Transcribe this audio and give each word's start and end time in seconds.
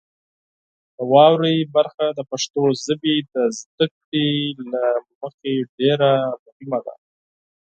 د 0.95 0.97
واورئ 1.11 1.57
برخه 1.75 2.05
د 2.17 2.19
پښتو 2.31 2.61
ژبې 2.83 3.15
د 3.33 3.33
زده 3.59 3.85
کړې 3.97 4.29
له 4.71 4.85
مخې 5.19 5.53
ډیره 5.77 6.11
مهمه 6.43 6.79
ده. 6.85 6.93